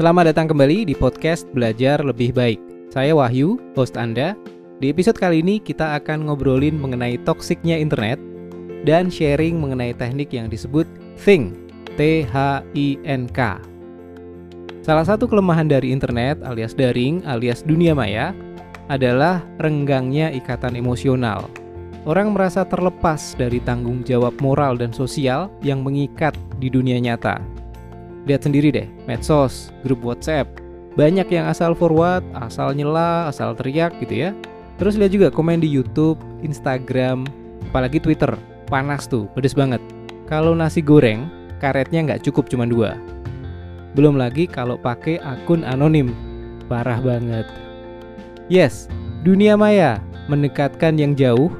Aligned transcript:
Selamat 0.00 0.32
datang 0.32 0.48
kembali 0.48 0.88
di 0.88 0.96
podcast 0.96 1.44
Belajar 1.52 2.00
Lebih 2.00 2.32
Baik. 2.32 2.56
Saya 2.88 3.12
Wahyu, 3.12 3.60
host 3.76 4.00
Anda. 4.00 4.32
Di 4.80 4.96
episode 4.96 5.20
kali 5.20 5.44
ini 5.44 5.60
kita 5.60 6.00
akan 6.00 6.24
ngobrolin 6.24 6.80
mengenai 6.80 7.20
toksiknya 7.28 7.76
internet 7.76 8.16
dan 8.88 9.12
sharing 9.12 9.60
mengenai 9.60 9.92
teknik 9.92 10.32
yang 10.32 10.48
disebut 10.48 10.88
Think, 11.20 11.52
T-H-I-N-K. 12.00 13.40
Salah 14.80 15.04
satu 15.04 15.28
kelemahan 15.28 15.68
dari 15.68 15.92
internet 15.92 16.40
alias 16.48 16.72
daring 16.72 17.20
alias 17.28 17.60
dunia 17.60 17.92
maya 17.92 18.32
adalah 18.88 19.44
renggangnya 19.60 20.32
ikatan 20.32 20.80
emosional. 20.80 21.44
Orang 22.08 22.32
merasa 22.32 22.64
terlepas 22.64 23.36
dari 23.36 23.60
tanggung 23.60 24.00
jawab 24.08 24.32
moral 24.40 24.80
dan 24.80 24.96
sosial 24.96 25.52
yang 25.60 25.84
mengikat 25.84 26.32
di 26.56 26.72
dunia 26.72 26.96
nyata. 26.96 27.59
Lihat 28.28 28.44
sendiri 28.44 28.68
deh, 28.68 28.88
medsos, 29.08 29.72
grup 29.84 30.04
WhatsApp, 30.04 30.48
banyak 30.98 31.28
yang 31.30 31.46
asal 31.46 31.72
forward, 31.72 32.20
asal 32.36 32.74
nyela, 32.74 33.30
asal 33.30 33.54
teriak 33.54 33.94
gitu 34.02 34.28
ya. 34.28 34.30
Terus 34.76 34.96
lihat 34.96 35.12
juga 35.12 35.28
komen 35.30 35.60
di 35.60 35.68
YouTube, 35.68 36.20
Instagram, 36.44 37.24
apalagi 37.70 38.00
Twitter. 38.00 38.32
Panas 38.66 39.06
tuh, 39.06 39.26
pedes 39.34 39.56
banget. 39.56 39.82
Kalau 40.30 40.54
nasi 40.54 40.78
goreng, 40.78 41.26
karetnya 41.58 42.06
nggak 42.06 42.22
cukup 42.26 42.46
cuma 42.46 42.64
dua. 42.64 42.96
Belum 43.98 44.14
lagi 44.14 44.46
kalau 44.46 44.78
pakai 44.78 45.18
akun 45.20 45.66
anonim. 45.66 46.14
Parah 46.70 47.02
banget. 47.02 47.50
Yes, 48.46 48.86
dunia 49.26 49.58
maya 49.58 49.98
mendekatkan 50.30 50.94
yang 50.94 51.18
jauh, 51.18 51.50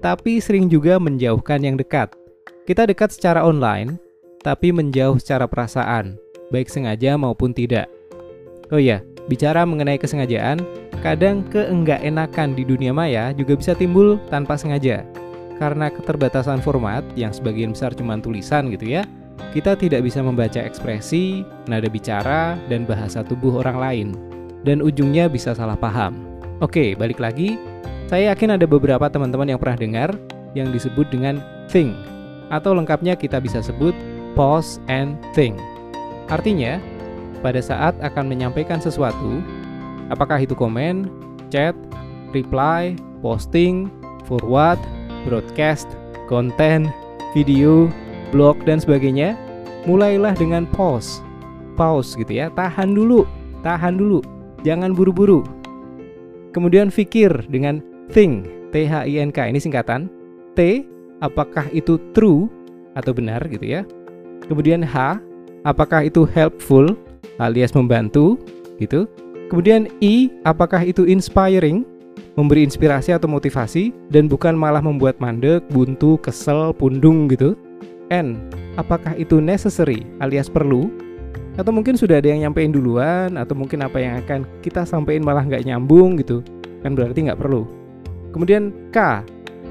tapi 0.00 0.40
sering 0.40 0.72
juga 0.72 0.96
menjauhkan 0.96 1.60
yang 1.60 1.76
dekat. 1.76 2.08
Kita 2.64 2.88
dekat 2.88 3.12
secara 3.12 3.44
online, 3.44 4.00
tapi 4.44 4.70
menjauh 4.70 5.16
secara 5.16 5.48
perasaan, 5.48 6.20
baik 6.52 6.68
sengaja 6.68 7.16
maupun 7.16 7.56
tidak. 7.56 7.88
Oh 8.68 8.76
iya, 8.76 9.00
bicara 9.26 9.64
mengenai 9.64 9.96
kesengajaan, 9.96 10.60
kadang 11.00 11.40
keenggak 11.48 12.04
enakan 12.04 12.52
di 12.52 12.62
dunia 12.62 12.92
maya 12.92 13.32
juga 13.32 13.56
bisa 13.56 13.72
timbul 13.72 14.20
tanpa 14.28 14.60
sengaja. 14.60 15.02
Karena 15.56 15.88
keterbatasan 15.88 16.60
format 16.60 17.00
yang 17.16 17.32
sebagian 17.32 17.72
besar 17.72 17.96
cuma 17.96 18.20
tulisan 18.20 18.68
gitu 18.68 19.00
ya, 19.00 19.08
kita 19.56 19.80
tidak 19.80 20.04
bisa 20.04 20.20
membaca 20.20 20.60
ekspresi, 20.60 21.42
nada 21.64 21.88
bicara, 21.88 22.60
dan 22.68 22.84
bahasa 22.84 23.24
tubuh 23.24 23.64
orang 23.64 23.78
lain. 23.80 24.08
Dan 24.64 24.84
ujungnya 24.84 25.28
bisa 25.28 25.56
salah 25.56 25.78
paham. 25.78 26.20
Oke, 26.60 26.92
balik 26.96 27.20
lagi. 27.20 27.56
Saya 28.08 28.32
yakin 28.32 28.56
ada 28.60 28.66
beberapa 28.68 29.04
teman-teman 29.08 29.48
yang 29.48 29.60
pernah 29.60 29.78
dengar 29.78 30.10
yang 30.52 30.68
disebut 30.72 31.08
dengan 31.08 31.40
think. 31.70 31.94
Atau 32.48 32.76
lengkapnya 32.76 33.16
kita 33.16 33.40
bisa 33.40 33.60
sebut 33.60 33.94
pause 34.34 34.82
and 34.90 35.18
think. 35.32 35.56
Artinya, 36.28 36.78
pada 37.40 37.58
saat 37.62 37.94
akan 38.02 38.30
menyampaikan 38.30 38.82
sesuatu, 38.82 39.40
apakah 40.10 40.42
itu 40.42 40.52
komen, 40.52 41.08
chat, 41.48 41.72
reply, 42.34 42.98
posting, 43.22 43.88
forward, 44.26 44.80
broadcast, 45.24 45.88
konten, 46.26 46.90
video, 47.32 47.88
blog, 48.34 48.58
dan 48.66 48.82
sebagainya, 48.82 49.38
mulailah 49.84 50.34
dengan 50.36 50.64
pause. 50.74 51.22
Pause 51.74 52.16
gitu 52.22 52.38
ya, 52.44 52.46
tahan 52.54 52.94
dulu, 52.94 53.26
tahan 53.60 53.98
dulu, 53.98 54.22
jangan 54.62 54.94
buru-buru. 54.94 55.42
Kemudian 56.54 56.88
pikir 56.88 57.30
dengan 57.50 57.82
think, 58.14 58.46
T-H-I-N-K, 58.70 59.38
ini 59.50 59.58
singkatan. 59.58 60.06
T, 60.54 60.86
apakah 61.18 61.66
itu 61.74 61.98
true 62.14 62.46
atau 62.94 63.10
benar 63.10 63.42
gitu 63.50 63.66
ya. 63.66 63.82
Kemudian 64.48 64.84
H, 64.84 65.18
apakah 65.64 66.04
itu 66.04 66.28
helpful 66.28 66.92
alias 67.40 67.72
membantu 67.72 68.36
gitu. 68.78 69.08
Kemudian 69.48 69.86
I, 70.00 70.32
apakah 70.44 70.82
itu 70.84 71.04
inspiring 71.06 71.84
memberi 72.34 72.66
inspirasi 72.66 73.14
atau 73.14 73.30
motivasi 73.30 73.94
dan 74.10 74.26
bukan 74.26 74.58
malah 74.58 74.82
membuat 74.82 75.22
mandek, 75.22 75.62
buntu, 75.70 76.18
kesel, 76.18 76.74
pundung 76.74 77.30
gitu. 77.30 77.54
N, 78.10 78.36
apakah 78.76 79.16
itu 79.16 79.40
necessary 79.40 80.04
alias 80.20 80.50
perlu 80.50 80.90
atau 81.54 81.70
mungkin 81.70 81.94
sudah 81.94 82.18
ada 82.18 82.34
yang 82.34 82.50
nyampein 82.50 82.74
duluan 82.74 83.38
atau 83.38 83.54
mungkin 83.54 83.86
apa 83.86 84.02
yang 84.02 84.18
akan 84.26 84.42
kita 84.60 84.82
sampaikan 84.82 85.22
malah 85.22 85.46
nggak 85.46 85.62
nyambung 85.62 86.18
gitu 86.18 86.42
kan 86.82 86.98
berarti 86.98 87.30
nggak 87.30 87.38
perlu 87.38 87.62
kemudian 88.34 88.74
K 88.90 89.22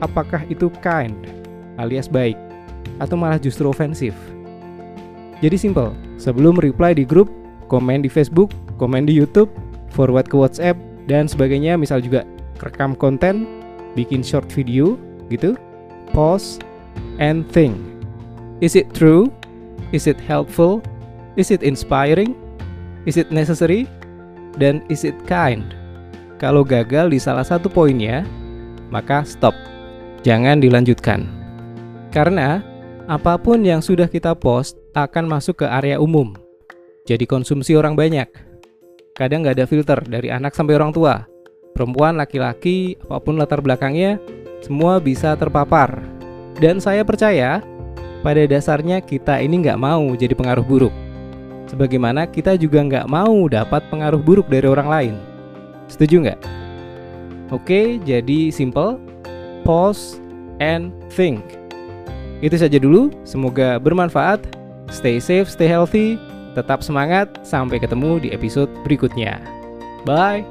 apakah 0.00 0.40
itu 0.48 0.72
kind 0.80 1.12
alias 1.76 2.08
baik 2.08 2.36
atau 2.96 3.20
malah 3.20 3.36
justru 3.36 3.68
ofensif 3.68 4.16
jadi 5.44 5.56
simple 5.56 5.92
sebelum 6.16 6.56
reply 6.60 6.96
di 6.96 7.04
grup 7.04 7.28
komen 7.66 8.04
di 8.04 8.10
Facebook 8.10 8.52
komen 8.80 9.08
di 9.08 9.14
YouTube 9.16 9.50
forward 9.92 10.28
ke 10.28 10.36
WhatsApp 10.36 10.76
dan 11.10 11.26
sebagainya 11.26 11.76
misal 11.80 12.00
juga 12.00 12.22
rekam 12.62 12.96
konten 12.96 13.44
bikin 13.96 14.20
short 14.24 14.48
video 14.52 14.96
gitu 15.32 15.56
pause 16.12 16.60
and 17.20 17.44
think 17.50 17.76
is 18.60 18.76
it 18.76 18.88
true 18.92 19.28
is 19.92 20.08
it 20.08 20.20
helpful 20.20 20.84
Is 21.36 21.52
it 21.52 21.60
inspiring? 21.60 22.32
Is 23.04 23.20
it 23.20 23.28
necessary? 23.28 23.84
Dan 24.56 24.80
is 24.88 25.04
it 25.04 25.12
kind? 25.28 25.76
Kalau 26.40 26.64
gagal 26.64 27.12
di 27.12 27.20
salah 27.20 27.44
satu 27.44 27.68
poinnya, 27.68 28.24
maka 28.88 29.20
stop. 29.20 29.52
Jangan 30.24 30.64
dilanjutkan. 30.64 31.28
Karena 32.08 32.64
apa 33.06 33.38
pun 33.38 33.62
yang 33.62 33.82
sudah 33.82 34.10
kita 34.10 34.34
post 34.34 34.78
akan 34.94 35.30
masuk 35.30 35.62
ke 35.62 35.66
area 35.66 35.98
umum. 35.98 36.34
Jadi 37.06 37.24
konsumsi 37.24 37.78
orang 37.78 37.94
banyak. 37.94 38.26
Kadang 39.14 39.46
nggak 39.46 39.56
ada 39.62 39.66
filter 39.66 39.98
dari 40.04 40.28
anak 40.28 40.52
sampai 40.52 40.76
orang 40.76 40.92
tua. 40.92 41.24
Perempuan, 41.72 42.18
laki-laki, 42.18 42.98
apa 43.06 43.22
pun 43.22 43.38
latar 43.38 43.62
belakangnya, 43.62 44.18
semua 44.60 44.98
bisa 44.98 45.32
terpapar. 45.38 46.02
Dan 46.58 46.82
saya 46.82 47.04
percaya, 47.06 47.62
pada 48.24 48.42
dasarnya 48.44 49.00
kita 49.04 49.38
ini 49.40 49.62
nggak 49.62 49.78
mau 49.80 50.02
jadi 50.16 50.32
pengaruh 50.32 50.64
buruk 50.64 50.94
Sebagaimana 51.66 52.30
kita 52.30 52.54
juga 52.54 52.78
nggak 52.78 53.10
mau 53.10 53.50
dapat 53.50 53.82
pengaruh 53.90 54.22
buruk 54.22 54.46
dari 54.46 54.70
orang 54.70 54.88
lain. 54.88 55.14
Setuju 55.90 56.22
nggak? 56.22 56.40
Oke, 57.50 57.98
jadi 58.06 58.54
simple. 58.54 58.98
Pause 59.66 60.22
and 60.62 60.94
think. 61.10 61.42
Itu 62.46 62.54
saja 62.54 62.78
dulu. 62.78 63.10
Semoga 63.26 63.82
bermanfaat. 63.82 64.38
Stay 64.94 65.18
safe, 65.18 65.50
stay 65.50 65.66
healthy. 65.66 66.14
Tetap 66.54 66.86
semangat. 66.86 67.26
Sampai 67.42 67.82
ketemu 67.82 68.22
di 68.22 68.30
episode 68.30 68.70
berikutnya. 68.86 69.42
Bye. 70.06 70.46